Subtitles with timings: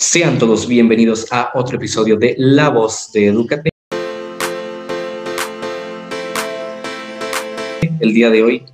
[0.00, 3.68] Sean todos bienvenidos a otro episodio de La Voz de Educate.
[8.00, 8.64] El día de hoy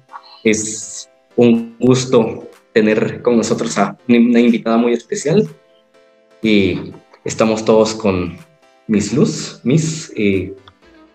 [0.45, 5.49] es un gusto tener con nosotros a una invitada muy especial
[6.43, 6.93] y
[7.25, 8.39] estamos todos con
[8.87, 9.61] Miss Luz.
[9.65, 10.55] Miss, eh,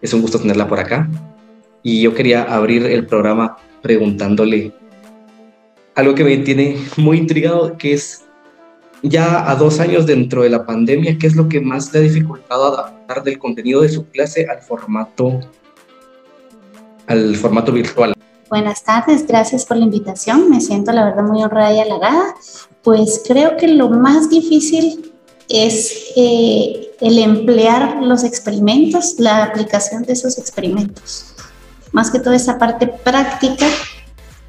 [0.01, 1.09] es un gusto tenerla por acá
[1.83, 4.73] y yo quería abrir el programa preguntándole
[5.95, 8.25] algo que me tiene muy intrigado, que es
[9.03, 12.01] ya a dos años dentro de la pandemia, ¿qué es lo que más le ha
[12.03, 15.39] dificultado adaptar del contenido de su clase al formato,
[17.07, 18.13] al formato virtual?
[18.49, 20.49] Buenas tardes, gracias por la invitación.
[20.49, 22.35] Me siento la verdad muy honrada y halagada.
[22.83, 25.13] Pues creo que lo más difícil
[25.47, 31.33] es eh, el emplear los experimentos, la aplicación de esos experimentos.
[31.91, 33.67] Más que toda esa parte práctica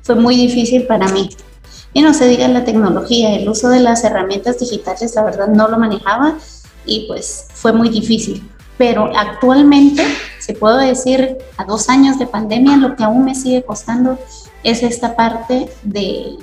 [0.03, 1.31] fue muy difícil para mí.
[1.95, 5.69] Y no se diga la tecnología, el uso de las herramientas digitales, la verdad no
[5.69, 6.39] lo manejaba
[6.87, 8.49] y pues fue muy difícil.
[8.79, 10.03] Pero actualmente,
[10.39, 14.19] se puedo decir, a dos años de pandemia, lo que aún me sigue costando
[14.65, 16.37] es esta parte de,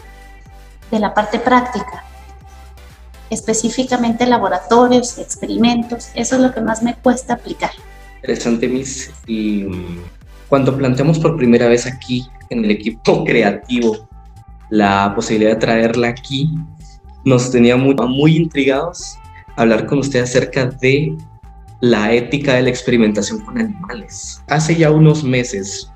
[0.91, 2.03] de la parte práctica,
[3.30, 7.72] específicamente laboratorios, experimentos, eso es lo que más me cuesta aplicar.
[8.17, 9.11] Interesante, Miss.
[9.25, 10.03] Y mm,
[10.50, 14.08] cuando planteamos por primera vez aquí en el equipo creativo
[14.70, 16.50] la posibilidad de traerla aquí,
[17.25, 19.17] nos tenía muy, muy intrigados
[19.56, 21.16] hablar con usted acerca de
[21.81, 24.42] la ética de la experimentación con animales.
[24.47, 25.92] Hace ya unos meses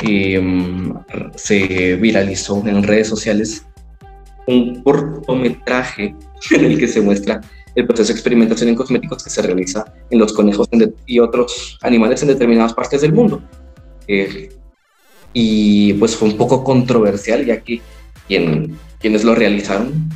[0.00, 0.94] em,
[1.34, 3.66] se viralizó en redes sociales
[4.46, 6.14] un cortometraje
[6.50, 7.40] en el que se muestra
[7.74, 10.68] el proceso de experimentación en cosméticos que se realiza en los conejos
[11.06, 13.40] y otros animales en determinadas partes del mundo.
[14.08, 14.48] Eh,
[15.32, 17.80] y pues fue un poco controversial ya que
[18.26, 20.10] quien, quienes lo realizaron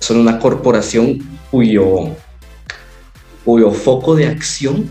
[0.00, 1.18] son una corporación
[1.50, 2.08] cuyo,
[3.44, 4.88] cuyo foco de acción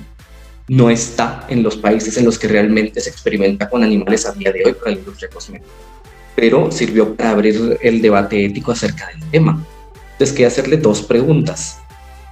[0.67, 4.51] no está en los países en los que realmente se experimenta con animales a día
[4.51, 5.69] de hoy con la industria cosmética,
[6.35, 9.63] pero sirvió para abrir el debate ético acerca del tema.
[10.13, 11.79] Entonces, quería hacerle dos preguntas,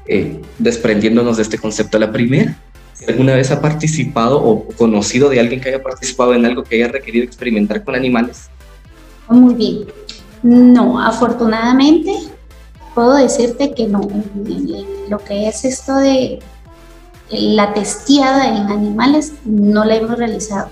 [0.08, 2.00] eh, desprendiéndonos de este concepto.
[2.00, 2.58] La primera,
[3.08, 6.92] alguna vez ha participado o conocido de alguien que haya participado en algo que haya
[6.92, 8.50] requerido experimentar con animales?
[9.28, 9.86] Muy bien.
[10.44, 12.14] No, afortunadamente
[12.94, 14.02] puedo decirte que no.
[15.10, 16.40] Lo que es esto de
[17.30, 20.70] la testeada en animales no la hemos realizado.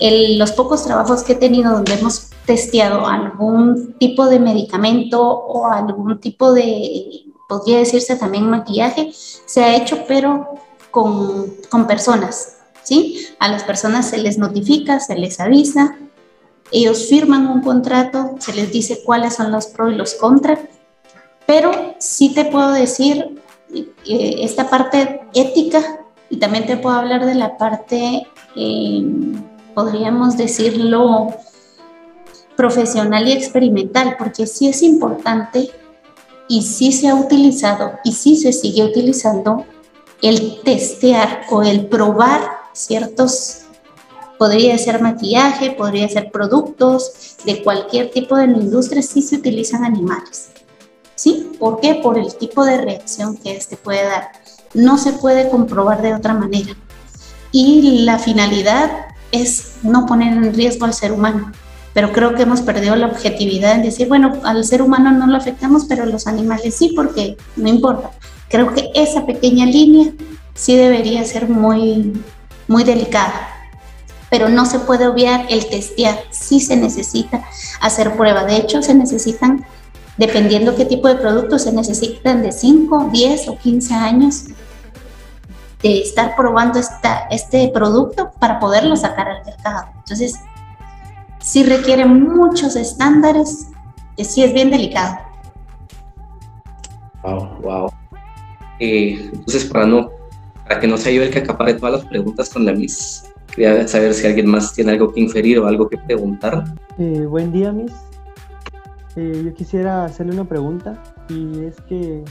[0.00, 6.18] los pocos trabajos que he tenido donde hemos testeado algún tipo de medicamento o algún
[6.18, 10.54] tipo de, podría decirse también maquillaje, se ha hecho, pero
[10.90, 13.26] con, con personas, ¿sí?
[13.38, 15.96] A las personas se les notifica, se les avisa,
[16.70, 20.60] ellos firman un contrato, se les dice cuáles son los pros y los contras,
[21.46, 23.40] pero sí te puedo decir
[23.74, 29.02] eh, esta parte ética y también te puedo hablar de la parte, eh,
[29.74, 31.28] podríamos decirlo,
[32.56, 35.70] profesional y experimental, porque sí es importante
[36.48, 39.64] y sí se ha utilizado y sí se sigue utilizando
[40.22, 42.40] el testear o el probar
[42.72, 43.62] ciertos,
[44.38, 50.50] podría ser maquillaje, podría ser productos de cualquier tipo de industria, sí se utilizan animales.
[51.14, 51.50] ¿Sí?
[51.58, 51.96] ¿Por qué?
[51.96, 54.30] Por el tipo de reacción que este puede dar.
[54.74, 56.76] No se puede comprobar de otra manera.
[57.50, 58.90] Y la finalidad
[59.32, 61.52] es no poner en riesgo al ser humano.
[61.92, 65.36] Pero creo que hemos perdido la objetividad en decir, bueno, al ser humano no lo
[65.36, 68.12] afectamos, pero a los animales sí, porque no importa.
[68.48, 70.12] Creo que esa pequeña línea
[70.54, 72.22] sí debería ser muy,
[72.66, 73.48] muy delicada,
[74.30, 77.44] pero no se puede obviar el testear, sí se necesita
[77.80, 78.44] hacer prueba.
[78.44, 79.64] De hecho, se necesitan,
[80.16, 84.44] dependiendo qué tipo de producto, se necesitan de 5, 10 o 15 años
[85.82, 86.80] de estar probando
[87.30, 89.86] este producto para poderlo sacar al mercado.
[89.98, 90.40] Entonces,
[91.40, 93.68] sí requiere muchos estándares,
[94.16, 95.18] sí es bien delicado.
[97.22, 97.90] Wow, wow.
[98.80, 100.10] Eh, entonces, para, no,
[100.66, 103.86] para que no sea yo el que acapare todas las preguntas con la Miss, quería
[103.88, 106.64] saber si alguien más tiene algo que inferir o algo que preguntar.
[106.98, 107.92] Eh, buen día, Miss.
[109.16, 112.22] Eh, yo quisiera hacerle una pregunta y es que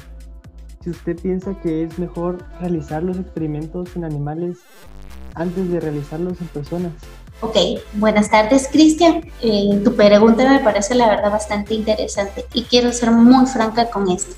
[0.83, 4.59] si usted piensa que es mejor realizar los experimentos en animales
[5.33, 6.93] antes de realizarlos en personas.
[7.41, 7.55] Ok,
[7.93, 9.21] buenas tardes Cristian.
[9.83, 14.35] tu pregunta me parece la verdad bastante interesante y quiero ser muy franca con esto.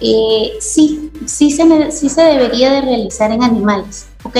[0.00, 4.36] Eh, sí, sí se, sí se debería de realizar en animales, ¿ok?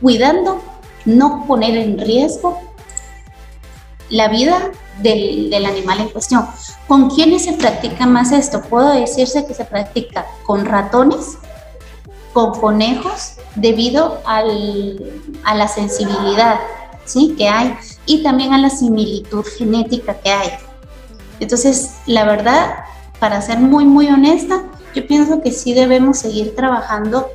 [0.00, 0.62] Cuidando
[1.04, 2.60] no poner en riesgo
[4.10, 4.70] la vida
[5.00, 6.46] del, del, animal en cuestión.
[6.86, 8.62] ¿Con quiénes se practica más esto?
[8.62, 11.38] Puedo decirse que se practica con ratones,
[12.32, 15.12] con conejos, debido al,
[15.44, 16.60] a la sensibilidad
[17.04, 17.34] ¿sí?
[17.36, 17.76] que hay
[18.06, 20.50] y también a la similitud genética que hay.
[21.40, 22.74] Entonces, la verdad,
[23.18, 27.28] para ser muy, muy honesta, yo pienso que sí debemos seguir trabajando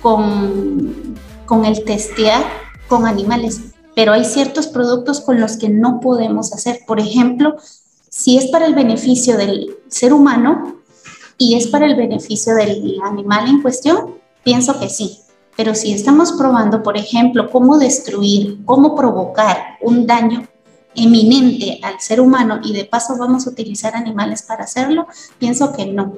[0.00, 1.16] con,
[1.46, 2.42] con el testear
[2.88, 3.60] con animales,
[3.94, 6.80] pero hay ciertos productos con los que no podemos hacer.
[6.86, 7.56] Por ejemplo,
[8.08, 10.76] si es para el beneficio del ser humano
[11.38, 14.14] y es para el beneficio del animal en cuestión,
[14.44, 15.20] pienso que sí.
[15.56, 20.48] Pero si estamos probando, por ejemplo, cómo destruir, cómo provocar un daño
[20.96, 25.06] eminente al ser humano y de paso vamos a utilizar animales para hacerlo,
[25.38, 26.14] pienso que no.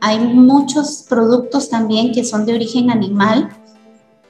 [0.00, 3.48] Hay muchos productos también que son de origen animal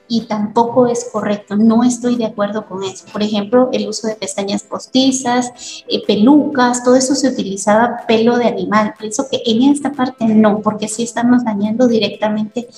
[0.08, 3.04] y tampoco es correcto, no estoy de acuerdo con eso.
[3.12, 5.52] Por ejemplo, el uso de pestañas postizas,
[5.86, 8.94] eh, pelucas, todo eso se utilizaba pelo de animal.
[8.98, 12.68] Pienso que en esta parte no, porque sí estamos dañando directamente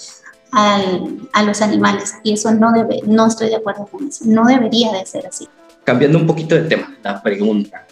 [0.53, 4.91] a los animales y eso no, debe, no estoy de acuerdo con eso, no debería
[4.91, 5.49] de ser así.
[5.85, 7.87] Cambiando un poquito de tema, la pregunta.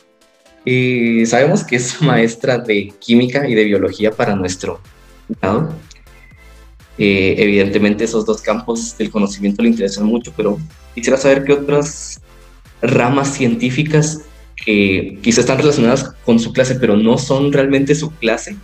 [0.65, 4.81] Eh, sabemos que es maestra de química y de biología para nuestro
[5.41, 5.73] lado.
[6.99, 10.59] Eh, evidentemente esos dos campos del conocimiento le interesan mucho, pero
[10.95, 12.21] quisiera saber qué otras
[12.83, 14.23] ramas científicas
[14.57, 18.57] que quizás están relacionadas con su clase, pero no son realmente su clase,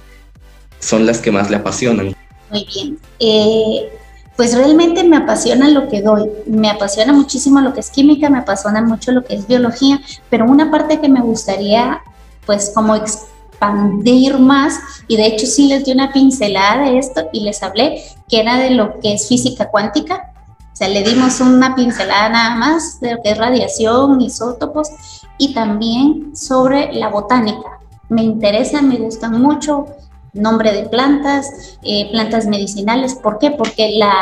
[0.81, 2.15] son las que más le apasionan.
[2.51, 2.99] Muy bien.
[3.21, 3.89] Eh,
[4.37, 6.29] pues realmente me apasiona lo que doy.
[6.47, 10.01] Me apasiona muchísimo lo que es química, me apasiona mucho lo que es biología,
[10.31, 12.01] pero una parte que me gustaría,
[12.47, 17.41] pues como expandir más, y de hecho sí les di una pincelada de esto y
[17.41, 20.33] les hablé, que era de lo que es física cuántica.
[20.73, 24.91] O sea, le dimos una pincelada nada más de lo que es radiación, isótopos
[25.39, 27.79] y también sobre la botánica.
[28.09, 29.87] Me interesa, me gustan mucho
[30.35, 33.15] nombre de plantas, eh, plantas medicinales.
[33.15, 33.53] ¿Por qué?
[33.53, 34.13] Porque la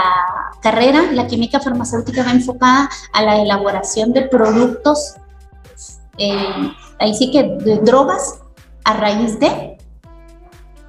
[0.63, 5.15] carrera, la química farmacéutica va enfocada a la elaboración de productos,
[6.19, 8.41] eh, ahí sí que de drogas
[8.85, 9.79] a raíz de,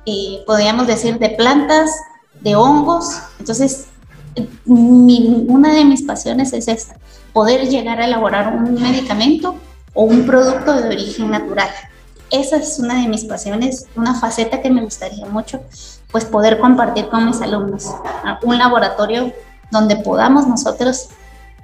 [0.05, 1.89] eh, podríamos decir, de plantas,
[2.41, 3.19] de hongos.
[3.39, 3.87] Entonces,
[4.65, 6.97] una de mis pasiones es esta,
[7.31, 9.55] poder llegar a elaborar un medicamento
[9.93, 11.69] o un producto de origen natural
[12.33, 15.61] esa es una de mis pasiones, una faceta que me gustaría mucho,
[16.11, 17.91] pues poder compartir con mis alumnos.
[18.41, 19.31] Un laboratorio
[19.69, 21.09] donde podamos nosotros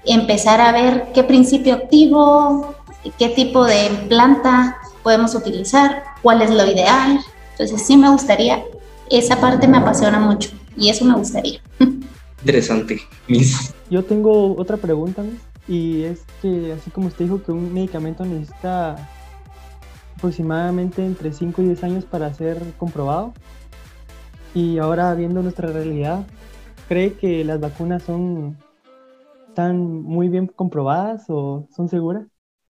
[0.06, 2.76] empezar a ver qué principio activo,
[3.18, 7.20] qué tipo de planta podemos utilizar, cuál es lo ideal.
[7.52, 8.64] Entonces sí me gustaría,
[9.10, 11.62] esa parte me apasiona mucho y eso me gustaría.
[12.42, 13.02] Interesante,
[13.90, 15.24] Yo tengo otra pregunta,
[15.68, 19.10] y es que así como usted dijo que un medicamento necesita
[20.20, 23.34] aproximadamente entre 5 y 10 años para ser comprobado.
[24.54, 26.26] Y ahora viendo nuestra realidad,
[26.88, 28.58] ¿cree que las vacunas son
[29.56, 32.26] tan muy bien comprobadas o son seguras?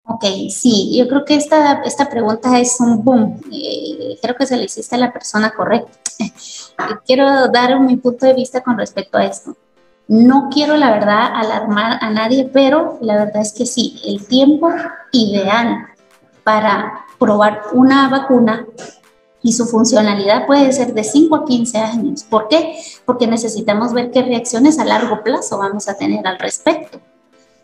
[0.04, 3.42] Ok, sí, yo creo que esta, esta pregunta es un boom.
[3.52, 6.00] Eh, creo que se le hiciste a la persona correcta.
[7.06, 9.56] quiero dar mi punto de vista con respecto a esto.
[10.08, 14.70] No quiero, la verdad, alarmar a nadie, pero la verdad es que sí, el tiempo
[15.12, 15.88] ideal
[16.46, 18.66] para probar una vacuna
[19.42, 22.24] y su funcionalidad puede ser de 5 a 15 años.
[22.24, 22.78] ¿Por qué?
[23.06, 27.00] Porque necesitamos ver qué reacciones a largo plazo vamos a tener al respecto.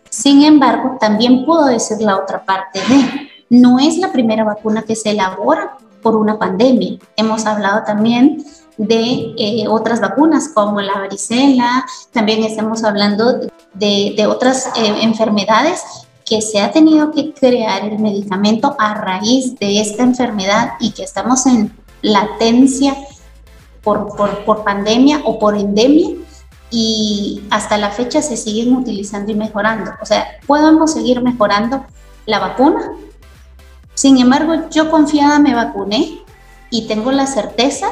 [0.10, 4.96] Sin embargo, también puedo decir la otra parte de, no es la primera vacuna que
[4.96, 7.00] se elabora por una pandemia.
[7.16, 8.46] Hemos hablado también
[8.78, 13.40] de eh, otras vacunas como la varicela, también estamos hablando
[13.74, 15.82] de, otras eh, enfermedades
[16.26, 21.04] que se ha tenido que crear el medicamento a raíz de esta enfermedad y que
[21.04, 22.96] estamos en latencia
[23.84, 26.16] por, por, pandemia o por endemia
[26.72, 29.92] y hasta la fecha se siguen utilizando y mejorando.
[30.02, 31.86] O sea, podemos seguir mejorando
[32.26, 32.94] la vacuna.
[33.94, 36.20] Sin embargo, yo confiada me vacuné
[36.70, 37.88] y tengo la certeza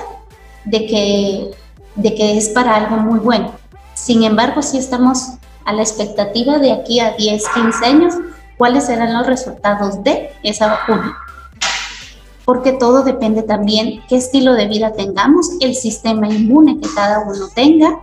[0.65, 1.51] de que,
[1.95, 3.53] de que es para algo muy bueno.
[3.93, 5.33] Sin embargo, sí estamos
[5.65, 8.13] a la expectativa de aquí a 10, 15 años,
[8.57, 11.17] cuáles serán los resultados de esa vacuna.
[12.45, 17.47] Porque todo depende también qué estilo de vida tengamos, el sistema inmune que cada uno
[17.53, 17.99] tenga,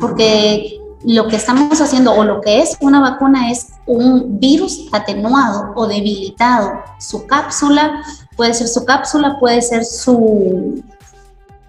[0.00, 5.72] porque lo que estamos haciendo o lo que es una vacuna es un virus atenuado
[5.76, 6.82] o debilitado.
[6.98, 8.02] Su cápsula
[8.36, 10.82] puede ser su cápsula, puede ser su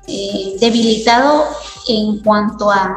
[0.07, 1.45] eh, debilitado
[1.87, 2.95] en cuanto a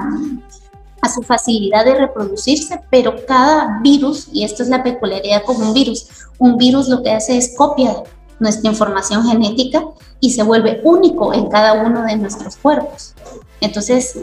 [1.01, 5.75] a su facilidad de reproducirse, pero cada virus, y esto es la peculiaridad como un
[5.75, 8.03] virus, un virus lo que hace es copia
[8.39, 9.85] nuestra información genética
[10.21, 13.15] y se vuelve único en cada uno de nuestros cuerpos.
[13.61, 14.17] Entonces,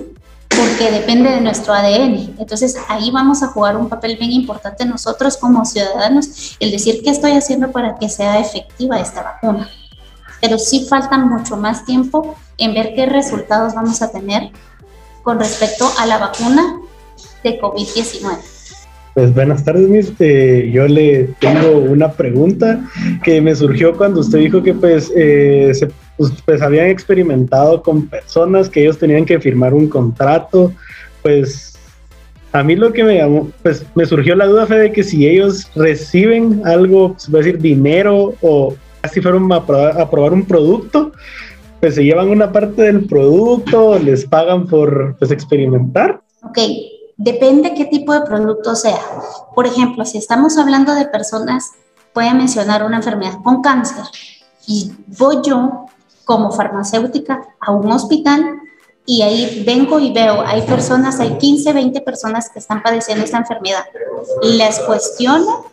[0.50, 2.36] porque depende de nuestro ADN.
[2.38, 7.10] Entonces ahí vamos a jugar un papel bien importante nosotros como ciudadanos, el decir qué
[7.10, 9.70] estoy haciendo para que sea efectiva esta vacuna.
[10.42, 14.52] Pero sí falta mucho más tiempo en ver qué resultados vamos a tener
[15.26, 16.80] con respecto a la vacuna
[17.44, 18.38] de COVID-19.
[19.16, 20.14] Pues buenas tardes, mis.
[20.20, 22.80] Eh, yo le tengo una pregunta
[23.24, 28.08] que me surgió cuando usted dijo que pues, eh, se, pues, pues, habían experimentado con
[28.08, 30.72] personas que ellos tenían que firmar un contrato.
[31.24, 31.74] Pues
[32.52, 35.26] a mí lo que me llamó, pues me surgió la duda fue de que si
[35.26, 40.46] ellos reciben algo, se puede decir dinero o casi fueron a probar, a probar un
[40.46, 41.14] producto,
[41.86, 46.22] pues se llevan una parte del producto, les pagan por pues experimentar.
[46.44, 46.58] Ok,
[47.18, 49.00] Depende qué tipo de producto sea.
[49.54, 51.72] Por ejemplo, si estamos hablando de personas,
[52.14, 54.04] voy a mencionar una enfermedad con cáncer
[54.68, 55.86] y voy yo
[56.26, 58.60] como farmacéutica a un hospital
[59.06, 63.38] y ahí vengo y veo, hay personas, hay 15, 20 personas que están padeciendo esta
[63.38, 63.86] enfermedad.
[64.42, 65.68] Les cuestiono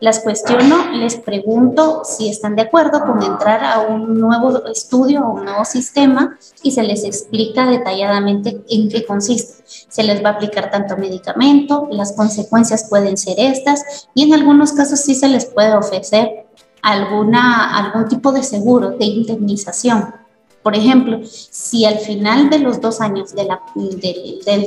[0.00, 5.28] las cuestiono, les pregunto si están de acuerdo con entrar a un nuevo estudio, a
[5.28, 9.62] un nuevo sistema y se les explica detalladamente en qué consiste.
[9.66, 14.72] Se les va a aplicar tanto medicamento, las consecuencias pueden ser estas y en algunos
[14.72, 16.46] casos sí se les puede ofrecer
[16.80, 20.14] alguna, algún tipo de seguro, de indemnización.
[20.62, 23.46] Por ejemplo, si al final de los dos años de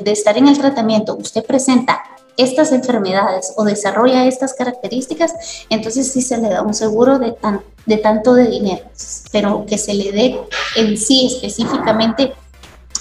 [0.06, 2.04] estar en el tratamiento usted presenta
[2.38, 5.34] estas enfermedades o desarrolla estas características,
[5.70, 8.84] entonces sí se le da un seguro de, tan, de tanto de dinero,
[9.32, 10.40] pero que se le dé
[10.76, 12.34] en sí específicamente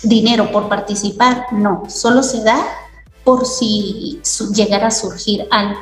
[0.03, 2.59] dinero por participar, no, solo se da
[3.25, 4.21] por si
[4.55, 5.79] llegara a surgir algo,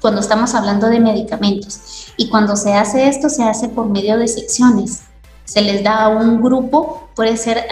[0.00, 2.12] cuando estamos hablando de medicamentos.
[2.16, 5.02] Y cuando se hace esto, se hace por medio de secciones.
[5.44, 7.66] Se les da a un grupo, puede ser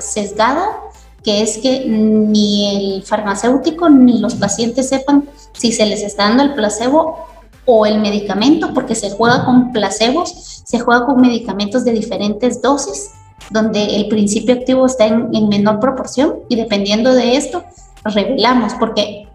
[0.00, 0.85] sesgado
[1.26, 6.44] que es que ni el farmacéutico ni los pacientes sepan si se les está dando
[6.44, 7.26] el placebo
[7.64, 13.10] o el medicamento, porque se juega con placebos, se juega con medicamentos de diferentes dosis,
[13.50, 17.64] donde el principio activo está en, menor proporción y dependiendo de esto,
[18.04, 19.28] revelamos porque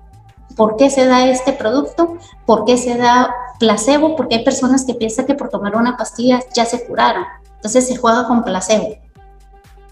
[0.56, 4.94] por qué se da este producto, por qué se da placebo, porque hay personas que
[4.94, 7.26] piensan que por tomar una pastilla ya se curaron.
[7.56, 8.96] Entonces se juega con placebo.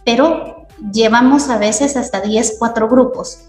[0.06, 0.59] Pero
[0.92, 3.40] llevamos a veces hasta 10, 4 grupos.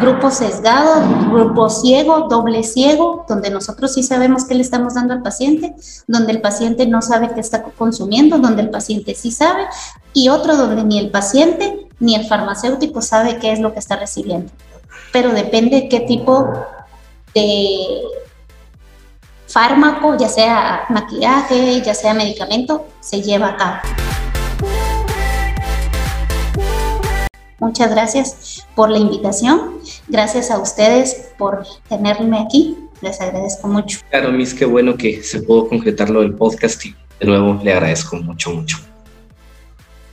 [0.00, 1.02] Grupo sesgado,
[1.32, 5.74] grupo ciego, doble ciego, donde nosotros sí sabemos qué le estamos dando al paciente,
[6.06, 9.66] donde el paciente no sabe qué está consumiendo, donde el paciente sí sabe,
[10.12, 13.96] y otro donde ni el paciente ni el farmacéutico sabe qué es lo que está
[13.96, 14.52] recibiendo.
[15.10, 16.52] Pero depende qué tipo
[17.34, 18.02] de
[19.46, 23.76] fármaco, ya sea maquillaje, ya sea medicamento, se lleva a cabo.
[27.60, 29.80] Muchas gracias por la invitación.
[30.06, 32.76] Gracias a ustedes por tenerme aquí.
[33.00, 33.98] Les agradezco mucho.
[34.10, 37.72] Claro, Miss, qué bueno que se pudo concretar lo del podcast y de nuevo le
[37.72, 38.78] agradezco mucho, mucho.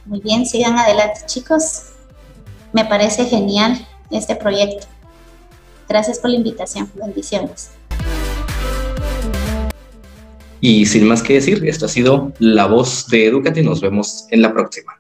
[0.06, 1.92] Muy bien, sigan adelante, chicos.
[2.74, 4.88] Me parece genial este proyecto.
[5.88, 6.92] Gracias por la invitación.
[6.96, 7.72] Bendiciones.
[10.62, 13.62] Y sin más que decir, esto ha sido La Voz de Educati.
[13.62, 15.00] Nos vemos en la próxima.